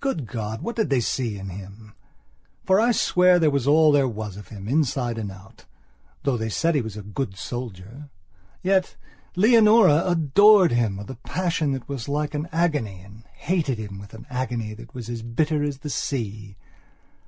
[0.00, 1.94] Good God, what did they all see in him?
[2.64, 5.66] for I swear there was all there was of him, inside and out;
[6.24, 8.10] though they said he was a good soldier.
[8.60, 8.96] Yet,
[9.36, 14.14] Leonora adored him with a passion that was like an agony, and hated him with
[14.14, 16.56] an agony that was as bitter as the sea.